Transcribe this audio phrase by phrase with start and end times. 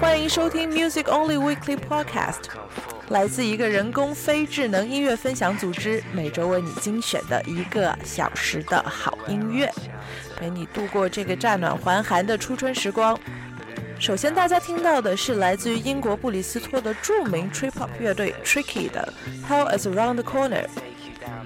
[0.00, 2.40] 欢迎收听 Music Only Weekly Podcast，
[3.10, 9.72] 来自一个人工非智能音乐分享组织，每周为你精选的一个小时的好音乐，
[10.36, 13.16] 陪你度过这个乍暖还寒的初春时光。
[14.00, 19.12] 首先，大家听到的是来自于英国布里斯托的著名 Trip Hop 乐队 Tricky 的
[19.48, 20.66] 《Hell Is a Round the Corner》，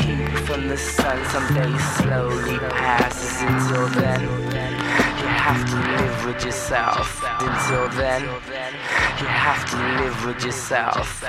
[0.06, 3.42] Heat from the sun someday slowly passes.
[3.42, 7.20] Until then, you have to live with yourself.
[7.40, 11.22] Until then, you have to live with yourself.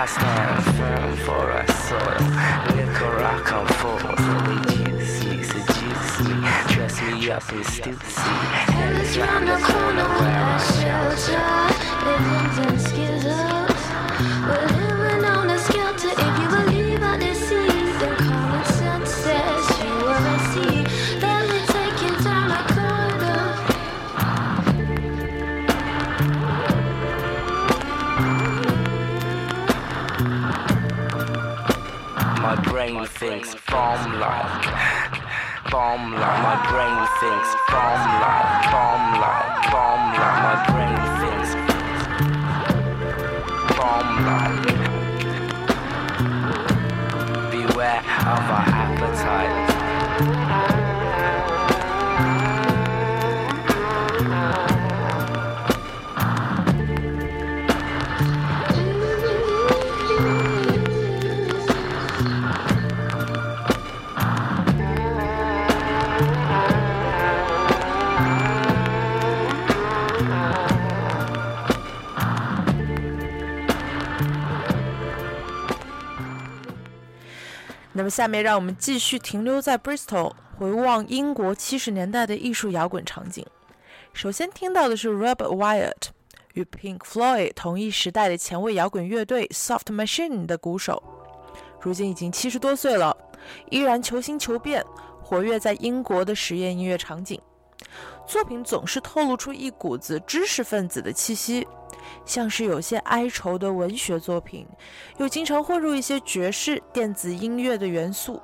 [0.00, 2.67] I stand firm for a soil.
[3.16, 9.48] Rock on come forward, the way you dress me up in stoops And it's round
[9.48, 13.67] the corner where I shelter, living and skizzle.
[32.78, 34.64] brain thinks bomb like
[35.72, 40.38] bomb like my brain thinks bomb like bomb like bomb like
[42.68, 42.74] my
[43.66, 44.76] brain thinks bomb like
[77.98, 83.44] 那么下面让我们继续停留在 Bristol，回望英国七十年代的艺术摇滚场景。
[84.12, 86.10] 首先听到的是 Robert Wyatt，
[86.54, 91.02] 与 Pink Floyd 同一时代的前卫摇滚乐队 Soft Machine 的鼓手，
[91.80, 93.16] 如今已经七十多岁了，
[93.68, 94.84] 依然求新求变，
[95.20, 97.40] 活跃在英国的实验音乐场景，
[98.28, 101.66] 作品总是透露出一股子知识分子的气息。
[102.24, 104.66] 像是有些哀愁的文学作品，
[105.18, 108.40] 又经常混入一些爵士电子音乐的元素，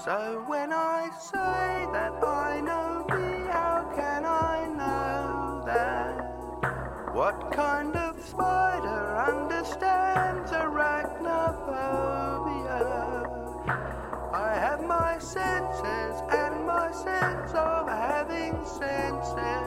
[0.05, 7.15] So when I say that I know thee, how can I know that?
[7.15, 11.59] What kind of spider understands arachnophobia?
[14.35, 19.58] I have my senses and my sense of having senses.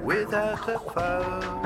[0.05, 1.62] without a foe?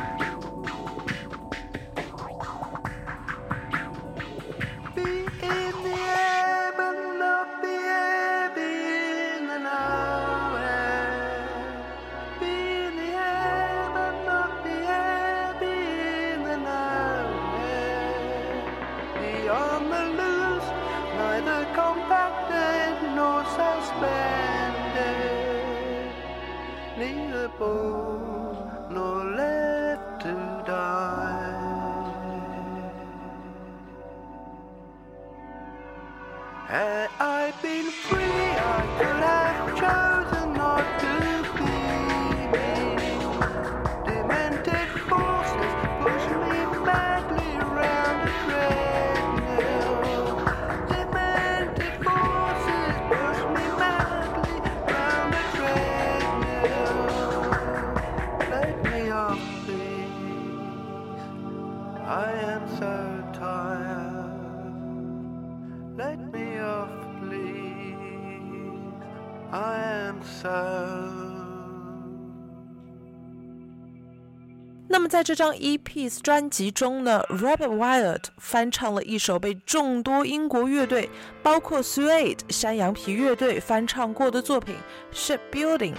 [75.26, 81.10] 这张 EP 专辑中呢，Robert Wyatt 翻唱了一首被众多英国乐队，
[81.42, 84.76] 包括 Suede 山羊皮乐队翻唱过的作品
[85.52, 85.94] 《Shipbuilding》。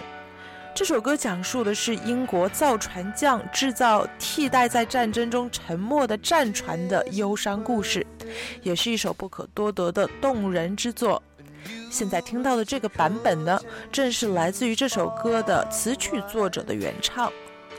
[0.74, 8.08] 这首歌讲述的是英国造船匠制造替代在战争中沉没的战船的忧伤故事，
[8.64, 11.22] 也是一首不可多得的动人之作。
[11.92, 13.60] 现在听到的这个版本呢，
[13.92, 17.30] 正是来自于这首歌的词曲作者的原唱。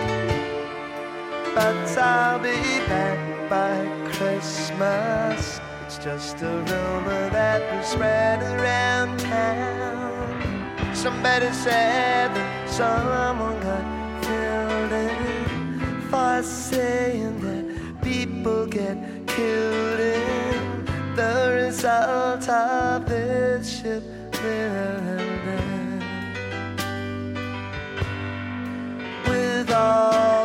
[1.54, 3.76] But I'll be back by
[4.12, 5.60] Christmas.
[5.84, 10.94] It's just a rumor that was spread around town.
[10.94, 20.25] Somebody said that someone got killed in for saying that people get killed in
[21.16, 24.02] the result of this ship
[29.26, 30.35] With all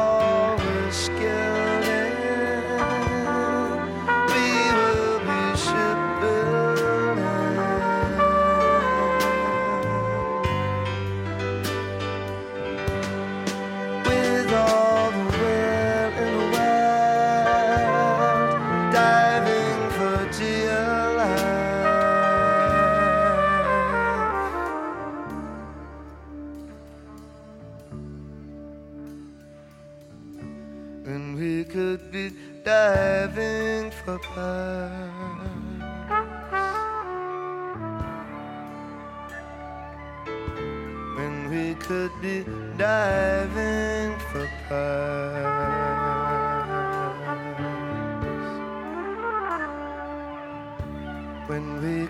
[0.00, 1.39] always get.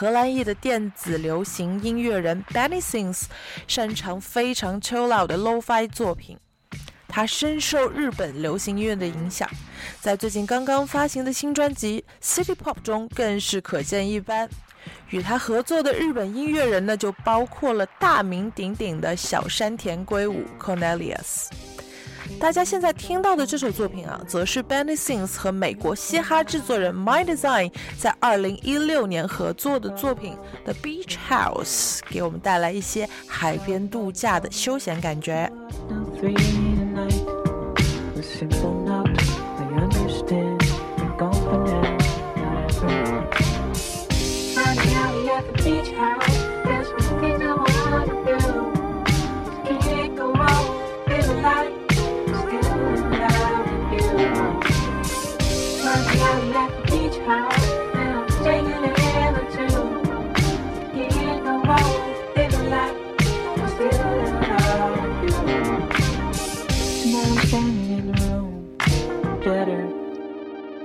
[0.00, 3.28] 荷兰裔的电子流行音乐人 Benny s i n g s
[3.68, 6.38] 擅长非常 chill out 的 Lo-Fi 作品。
[7.06, 9.46] 他深受日本流行音乐的影响，
[10.00, 14.48] 在最近刚刚发行的新专辑 City Pop 中更是可见一斑。
[15.10, 21.50] 与他合作的日本音乐人呢，就包括了大名鼎鼎的小山田圭吾 Cornelius。
[22.38, 35.50] 大家现在听到的这首作品啊，则是 Benny s i n g s 和美国嘻哈制作人 My Design 在二零一六年合作的作品《The Beach House》，给我们带来一些海边度假的休闲感觉。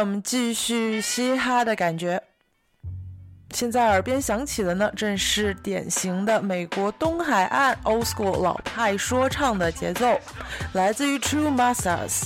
[0.00, 2.20] 我们继续嘻哈的感觉。
[3.50, 10.18] 现在耳边响起的呢，正是典型的美国东海岸 old school 老派说唱的节奏，
[10.72, 12.24] 来自于 True Masters。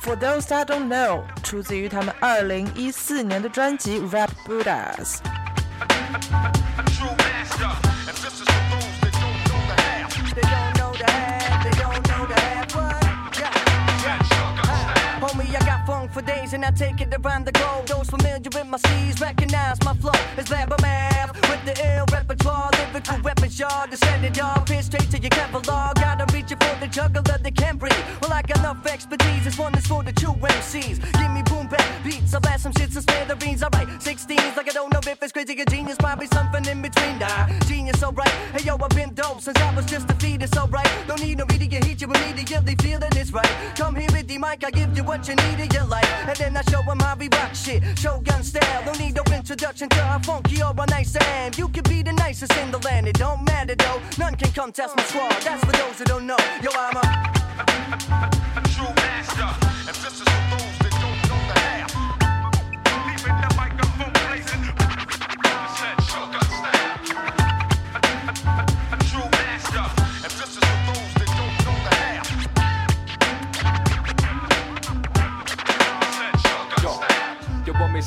[0.00, 5.20] For those I don't know，出自于他们二零一四年的专辑《Rap Buddas
[10.34, 10.56] h》。
[16.12, 17.86] for days and I take it around the globe.
[17.86, 20.16] Those familiar with my seas recognize my flow.
[20.36, 23.86] It's lab map with the ill repertoire, lyrical weapons, y'all.
[23.88, 25.94] Descended y'all, pin straight to your Kevlar.
[25.94, 27.50] Gotta reach you for the juggle of the
[27.80, 28.04] breathe.
[28.20, 30.96] Well, I got enough expertise, This one that's for the two MCs.
[31.18, 33.62] Give me boom back beats, I blast some shits and spare the beans.
[33.62, 36.82] I write 16s like I don't know if it's crazy or genius, probably something in
[36.82, 37.18] between.
[37.18, 38.28] Nah, genius, alright.
[38.54, 40.88] Hey yo, I've been dope since I was just a fetus, alright.
[41.08, 43.50] Don't need no media, heat you immediately, that it's right.
[43.76, 46.01] Come here with the mic, I give you what you need in your life.
[46.28, 47.82] And then I show them how we rock shit.
[47.98, 48.82] Shogun style.
[48.84, 51.52] No need no introduction to how funky or a nice am.
[51.56, 53.08] You can be the nicest in the land.
[53.08, 54.00] It don't matter though.
[54.18, 55.32] None can come test my squad.
[55.42, 56.36] That's for those who don't know.
[56.62, 57.08] Yo, I'm a,
[57.58, 58.24] a,
[58.56, 59.48] a true master.
[59.88, 60.31] And this is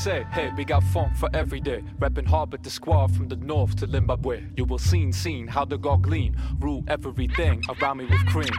[0.05, 1.81] say, hey, we got funk for every day.
[1.97, 4.43] Rapping hard with the squad from the north to Zimbabwe.
[4.55, 8.55] You will seen, seen how the gogleen rule everything around me with cream.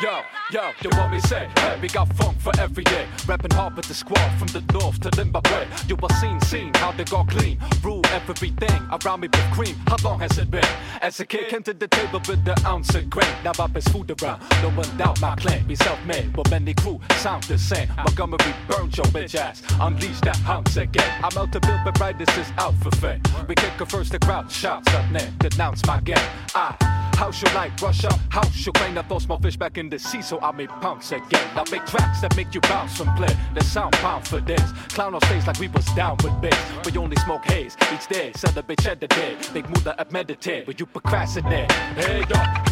[0.00, 0.20] Yo,
[0.52, 3.06] yo, you want me say, hey, we got funk for every day.
[3.26, 5.66] Rapping hard with the squad from the north to Zimbabwe.
[5.88, 9.74] You will seen, seen how the gogleen rule everything around me with cream.
[9.88, 10.70] How long has it been?
[11.02, 13.34] As a kid, came to the table with the ounce of grain.
[13.42, 15.66] Now I pass food around, no one doubt my claim.
[15.66, 17.88] Be self-made, but many crew sound the same.
[17.96, 21.10] Montgomery burned your bitch ass, unleash that hump again.
[21.24, 23.20] I'm out to build, my right, this is out for fame.
[23.48, 26.28] We kick a first the crowd, shouts up name, denounce my game.
[26.54, 26.76] I
[27.16, 28.96] House your I rush up, house your brain.
[28.98, 31.46] I throw small fish back in the sea so I may bounce again.
[31.56, 33.34] I make tracks that make you bounce and play.
[33.54, 34.64] The sound pound for this.
[34.94, 36.60] Clown on stage like we was down with bass.
[36.84, 38.32] We only smoke haze each day.
[38.34, 39.36] Celebrate the day.
[39.54, 41.70] Make move up meditate, but you procrastinate.
[42.02, 42.66] Hey, dog.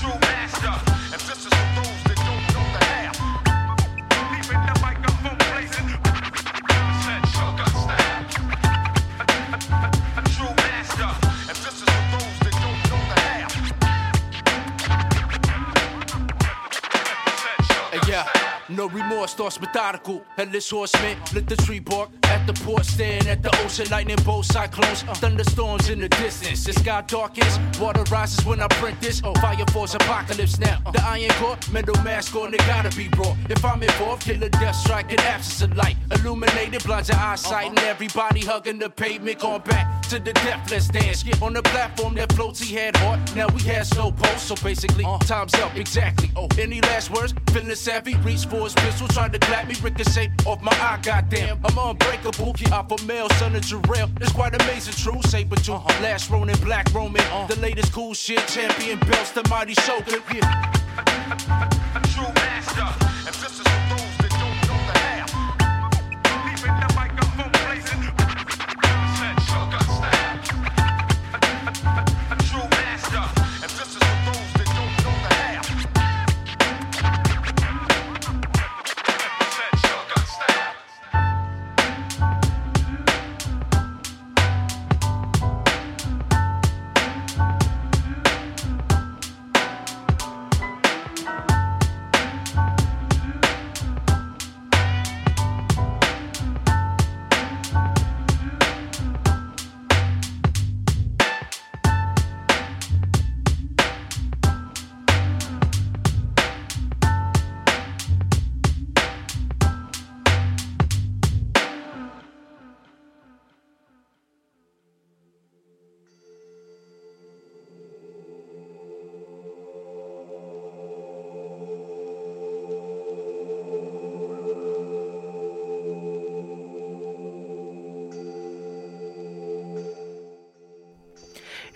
[0.00, 0.27] True.
[18.78, 20.22] No remorse, thoughts methodical.
[20.36, 24.46] Headless horseman, lit the tree bark at the port, staring at the ocean, lightning bolt,
[24.46, 25.14] cyclones, uh.
[25.14, 26.62] thunderstorms in the distance.
[26.62, 29.20] The sky darkens, water rises when I print this.
[29.24, 29.34] Oh.
[29.40, 30.78] Fire force apocalypse now.
[30.86, 30.92] Uh.
[30.92, 33.36] The iron core, metal mask on, it gotta be brought.
[33.50, 35.96] If I'm involved, killer death strike and absence of light.
[36.12, 37.68] Illuminated, blinds your eyesight, uh-huh.
[37.70, 41.24] and everybody hugging the pavement, going back to the deathless dance.
[41.24, 43.20] Yeah, on the platform that floats, he had heart.
[43.36, 46.30] Now we had slow pulse, so basically, uh, time's up, exactly.
[46.34, 47.34] Oh, any last words?
[47.52, 51.60] Feeling savvy, reach for his pistol, tried to clap me, ricochet off my eye, goddamn.
[51.64, 54.10] I'm unbreakable, yeah, a male, son of Jarrell.
[54.20, 55.68] It's quite amazing, true, saber tooth.
[55.70, 56.02] Uh-huh.
[56.02, 59.98] Last Ronin, black Roman, uh, the latest cool shit, champion belts, the mighty show.
[60.08, 60.72] Yeah.
[62.14, 63.07] True master.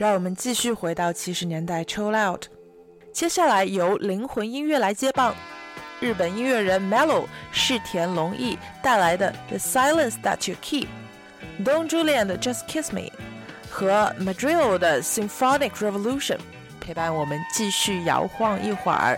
[0.03, 2.43] 让我们继续回到七十年代 Chill Out，
[3.13, 5.33] 接下来由灵魂音乐来接棒，
[6.01, 10.87] 日本音乐人 Mellow 世田隆义带来的《The Silence That You Keep》
[11.65, 13.03] ，Don Julian 的《Just Kiss Me》
[13.71, 16.37] 和 Madrigal 的《Symphonic Revolution》
[16.81, 19.17] 陪伴我们继续摇晃一会儿。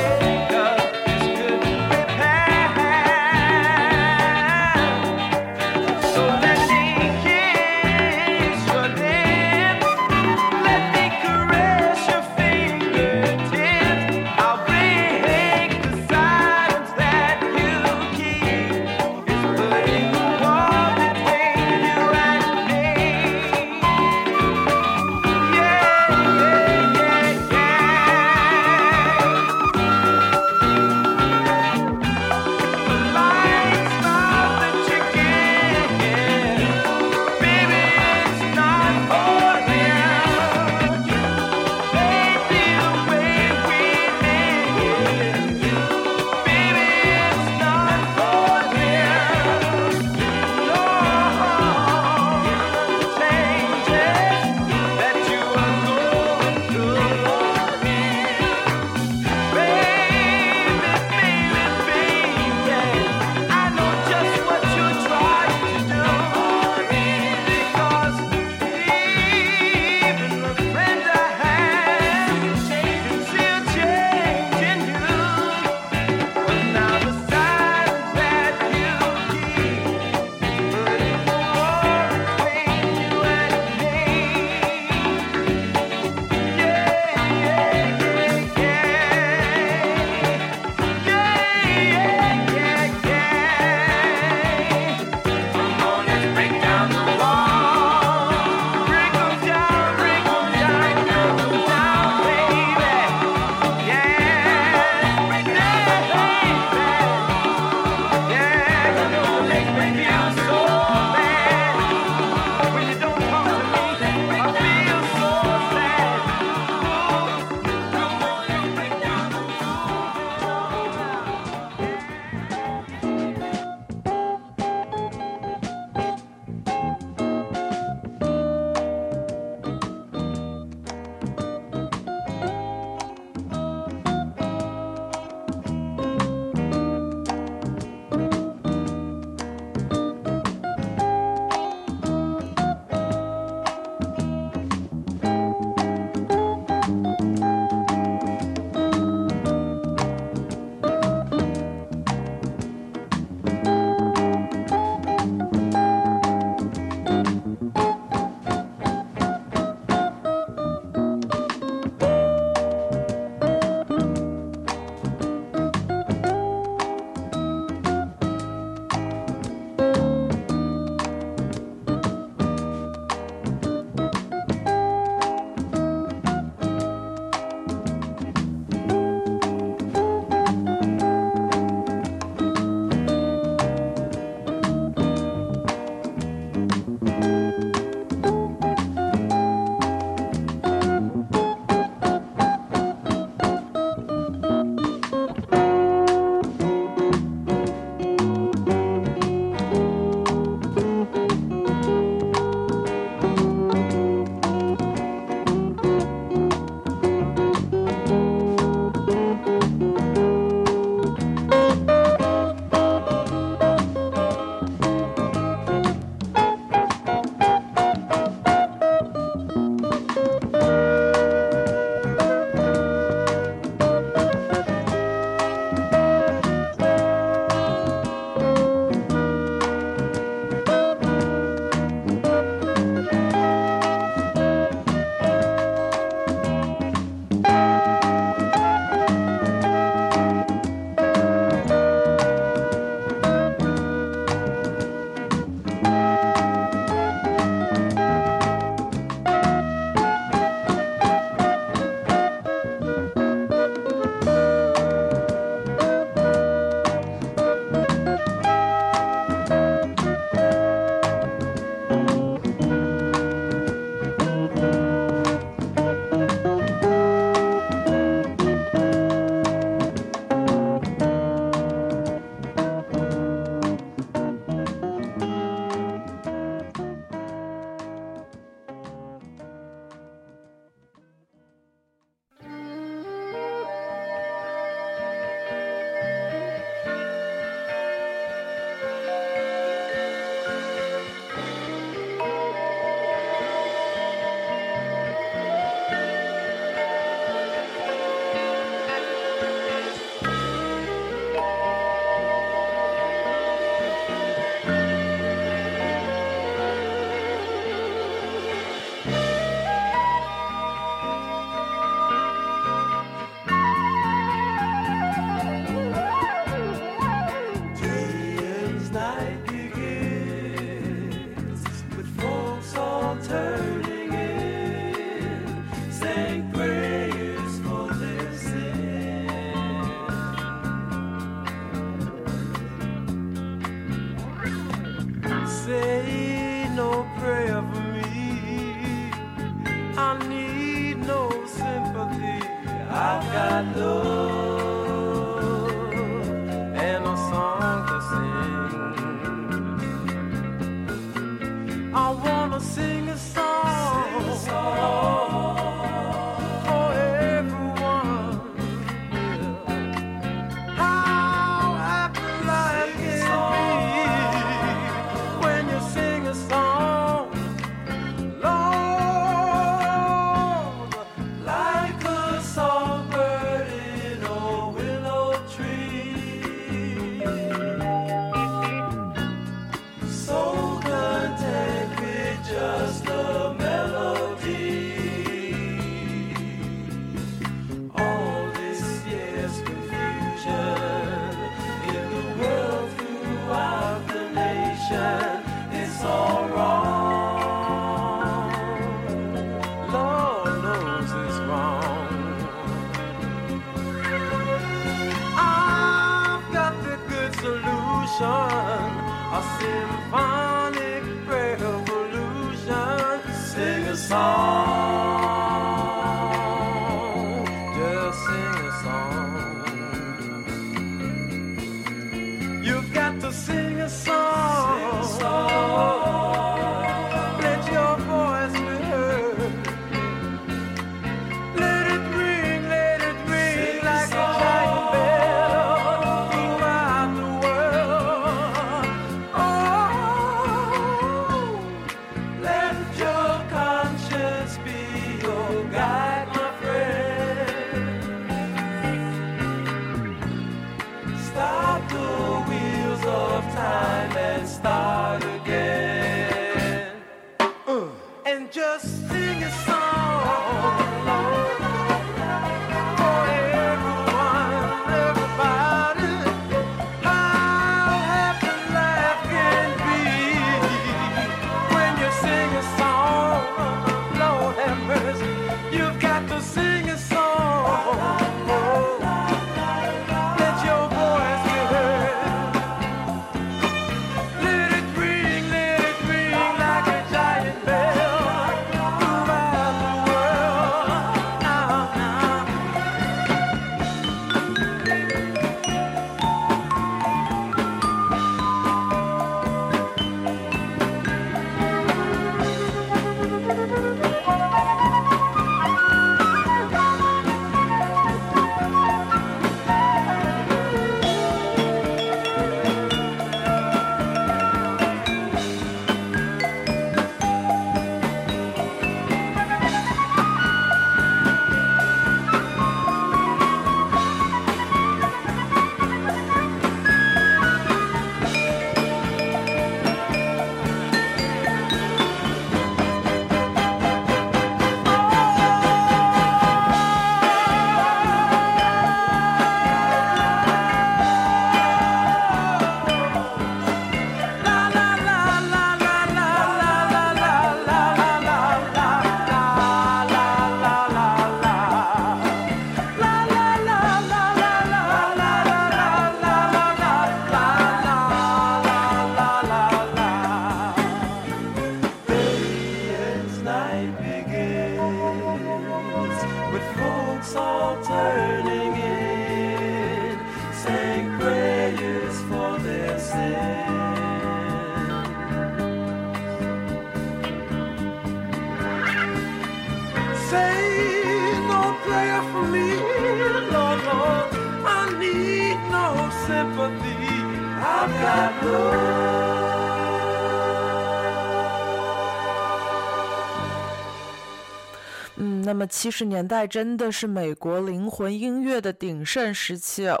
[595.72, 599.86] 七十年代真的是美国灵魂音乐的鼎盛时期。
[599.86, 600.00] a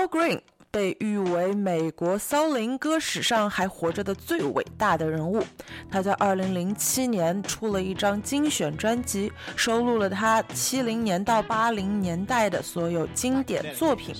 [0.00, 5.44] l Green 被誉为美国骚灵歌史上还活着的最伟大的人物。
[5.90, 14.14] 他在二零零七年出了一张精选专辑，收录了他七零年到八零年代的所有经典作品。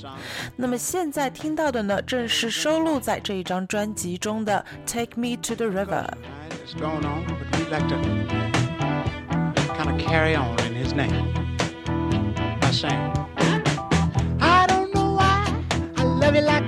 [0.55, 6.05] 那么现在听到的呢，正是收录在这一张专辑中的《Take Me to the River》。
[9.79, 11.25] kind of carry on in his name
[12.61, 13.13] by saying,
[14.41, 15.65] I don't know why
[15.97, 16.68] I love you like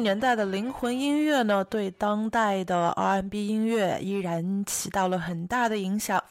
[0.00, 6.22] 年代的灵魂音乐呢，对当代的 R N B 音乐依然起到了很大的影响。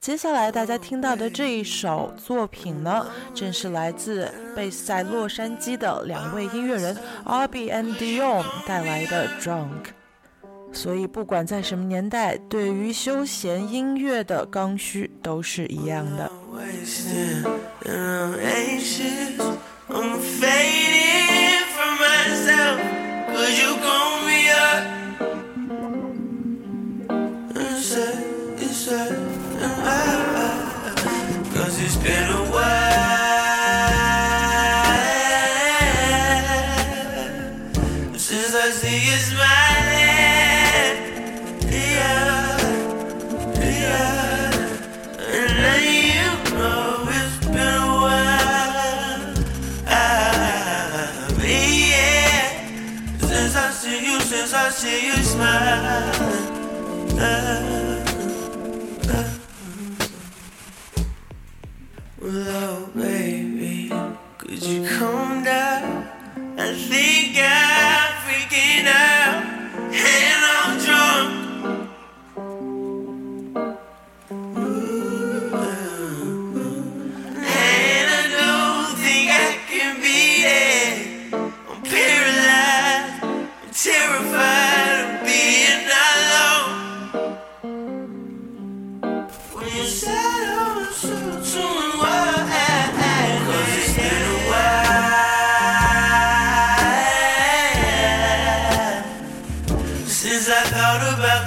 [0.00, 9.86] 接下来大家听到的这一首作品呢，正是来自被在洛杉矶的两位音乐人 R B and Dion 带来的 Drunk。
[10.72, 16.30] 所以，不管在什么年代，对于休闲音乐的刚需都是一样的。
[23.36, 25.20] you call me up
[27.56, 28.24] and say,
[28.58, 29.08] and say,
[29.60, 32.49] and cause it's been a while.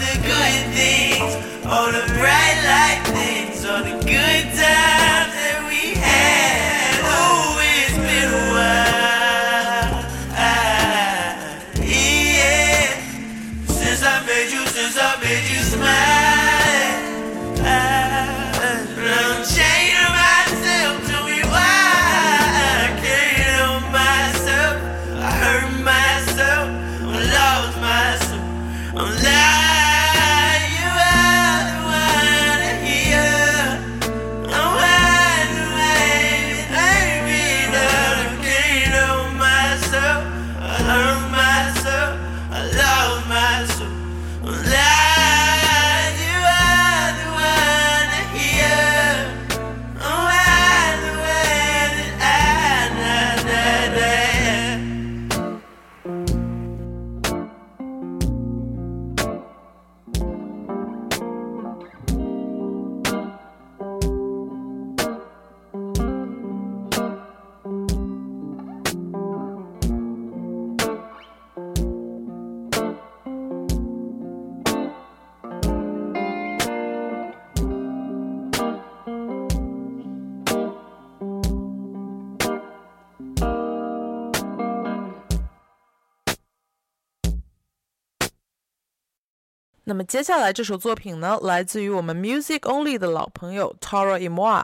[0.06, 1.32] the good things,
[1.66, 4.63] all the bright light things, all the good times.
[90.08, 94.64] 接下来这首作品呢，来自于我们 Music Only 的老朋友 t a r a Imoa。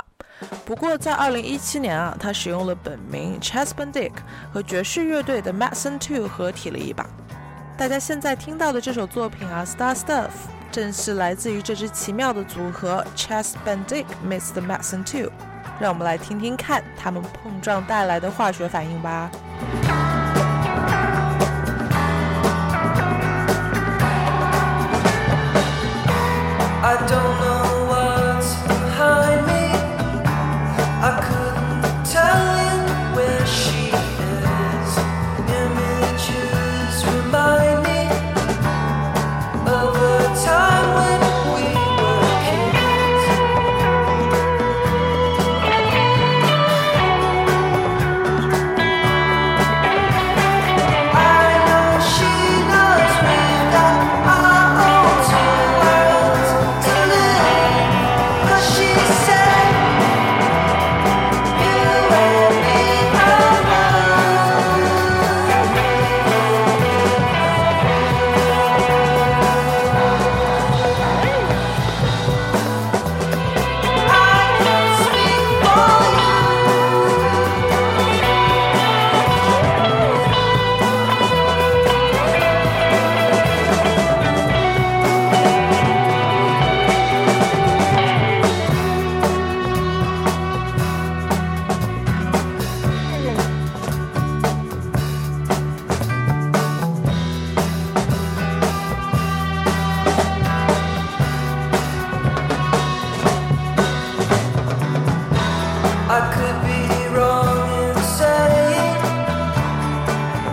[0.66, 4.12] 不过在二零一七年啊，他使用了本名 Chespen Dick
[4.52, 7.06] 和爵士乐队的 m a d i s o n Two 合体了一把。
[7.78, 10.22] 大家现在听到的这首作品啊，《Star Stuff》，
[10.72, 15.32] 正是来自于这支奇妙的组合 Chespen Dick m i s t s m a d i s o n Two。
[15.80, 19.32] 让我们来听听看他们碰撞带来的化学反应吧。
[26.92, 27.19] I don't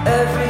[0.06, 0.45] every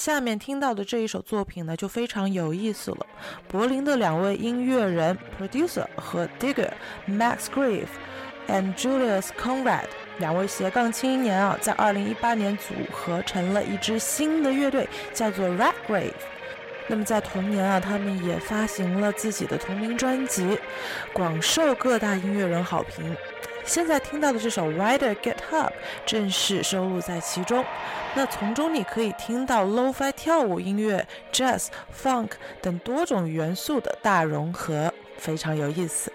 [0.00, 3.06] 下面听到的这一首作品呢，就非常有意思了。
[3.46, 6.70] 柏林的两位音乐人 producer 和 digger
[7.06, 7.84] Max Grave
[8.48, 9.84] and Julius Conrad
[10.16, 16.12] 两位斜杠青年啊，在二零一八年组合成了一支新的乐队，叫做 Red Grave。
[16.88, 20.58] 那么在同年啊，他们也发行了自己的同名专辑，
[21.12, 23.14] 广受各大音乐人好评。
[23.64, 25.70] 现在听到的这首《r i d e r Get Up》
[26.06, 27.64] 正式收录在其中。
[28.14, 31.66] 那从中你可以听到 lofi 跳舞音乐、jazz、
[32.00, 32.30] funk
[32.60, 36.10] 等多种元素的大融合，非常有意思。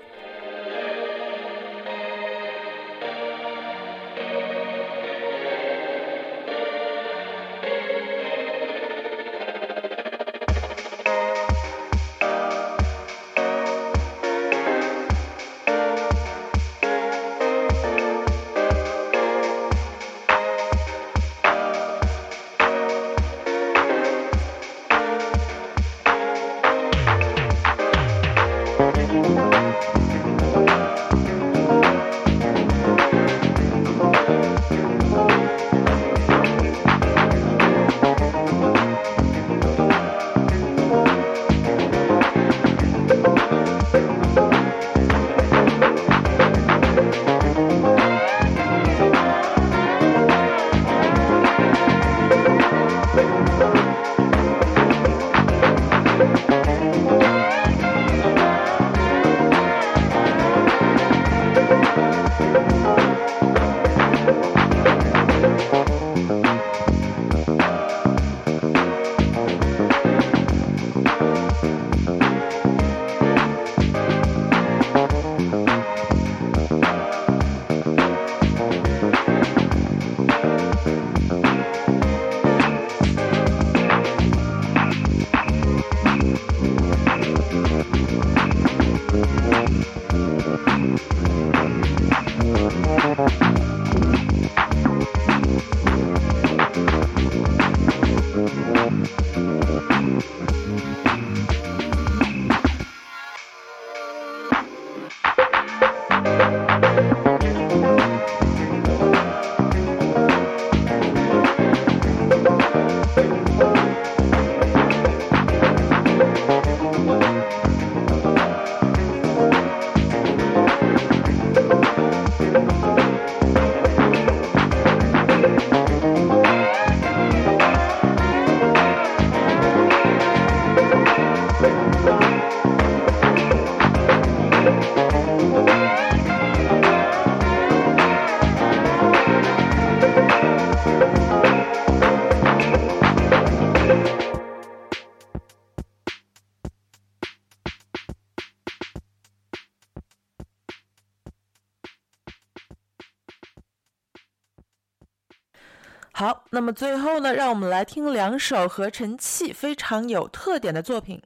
[156.55, 161.21] 那么最后呢，让我们来听两首合成器非常有特点的作品。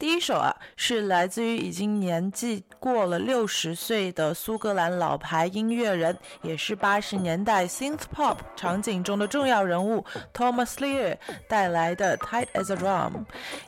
[0.00, 13.24] 第一首啊，是来自于已经年纪过了六十岁的苏格兰老牌音乐人，也是八十年代 synth pop 场景中的重要人物 Thomas l e a r 带来的 Tight as a Drum，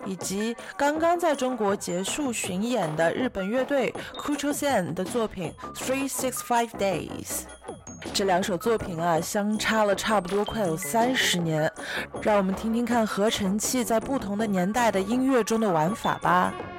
[0.06, 7.40] 以及刚刚在中国结束巡演的日本乐队 k u c h o z a n 的作品 Three Six Five Days。
[8.12, 11.70] 这两首作品啊，相差了差不多快有三十年，
[12.22, 16.20] 让我们听听看合成器在不同的年代的音乐中的玩法。
[16.22, 16.71] 八。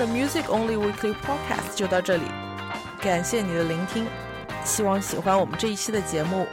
[0.00, 2.22] The Music Only Weekly Podcast 就到这里，
[3.02, 4.06] 感谢你的聆听，
[4.64, 6.46] 希望喜欢我们这一期的节目。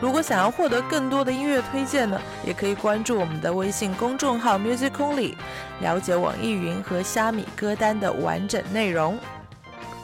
[0.00, 5.34] 如果想要获得更多的音乐推荐呢，也可以关注我们的微信公众号 Music Only，
[5.82, 9.18] 了解网易云和虾米歌单的完整内容。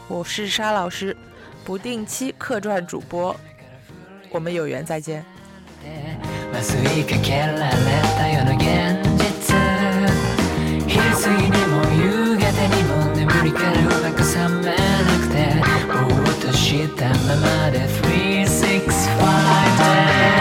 [0.07, 1.17] 我是沙老师，
[1.65, 3.35] 不定期客串主播，
[4.31, 5.25] 我们有缘再见。
[12.75, 14.79] にも眠りからうまく覚めな
[15.21, 17.15] くてぼーっとしたま
[17.65, 18.03] まで365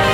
[0.06, 0.11] で